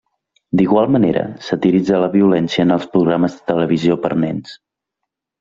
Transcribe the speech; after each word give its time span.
D'igual 0.59 0.87
manera, 0.95 1.25
satiritza 1.47 1.99
la 2.05 2.09
violència 2.15 2.65
en 2.65 2.77
els 2.77 2.89
programes 2.95 3.37
de 3.37 3.47
televisió 3.53 4.01
per 4.07 4.13
a 4.17 4.19
nens. 4.27 4.59